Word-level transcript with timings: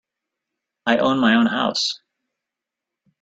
I 0.87 0.97
own 0.97 1.19
my 1.19 1.35
own 1.35 1.45
house. 1.45 1.99